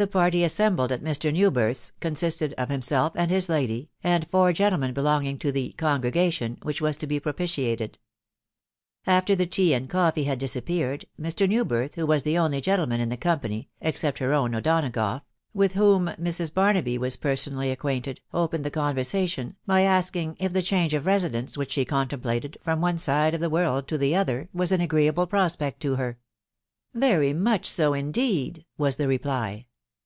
[0.00, 1.32] The party assembled at Mr.
[1.32, 6.80] Newbirth's consisted of himself and his lady, and four gentlemen belonging to" the oon" which
[6.80, 7.98] was to be propitiated.
[9.08, 11.48] After the tea and had disappeared, Mr.
[11.48, 15.22] Newbirth, who was the only in the company (except her own O'Tkro&a^su^'w^Jii
[16.16, 16.50] Afrs.
[16.54, 17.58] Barnabj was personal!?
[17.62, 19.00] ac(^TiV^«\«c^^^ wssw THE WIDOW BABNABY.
[19.02, 22.98] 4fil tion, by asking if the change of residence which she contem plated, from one
[22.98, 26.12] side of the world to the other, was an agreeable prospect to her.
[26.94, 29.64] <c Very much so, indeed!" was the reply.